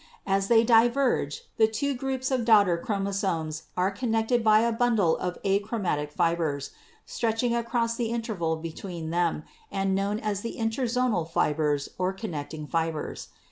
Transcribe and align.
As 0.25 0.47
they 0.47 0.63
diverge 0.63 1.43
the 1.57 1.67
two 1.67 1.93
groups 1.93 2.31
of 2.31 2.43
daughter 2.43 2.75
chromosomes 2.75 3.65
are 3.77 3.91
connected 3.91 4.43
by 4.43 4.61
a 4.61 4.71
bundle 4.71 5.15
of 5.17 5.37
achromatic 5.45 6.11
fibers, 6.11 6.71
stretching 7.05 7.53
across 7.53 7.97
the 7.97 8.07
interval 8.09 8.55
between 8.55 9.11
them 9.11 9.43
and 9.71 9.93
known 9.93 10.17
as 10.19 10.41
the 10.41 10.55
interzonal 10.57 11.29
fibers 11.29 11.87
or 11.99 12.13
connecting 12.13 12.65
fibers. 12.65 13.27